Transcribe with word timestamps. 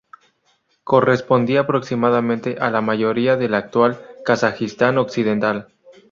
Correspondía 0.83 1.59
aproximadamente 1.59 2.57
a 2.59 2.71
la 2.71 2.81
mayoría 2.81 3.37
del 3.37 3.53
actual 3.53 4.01
Kazajistán 4.25 4.97
occidental. 4.97 5.67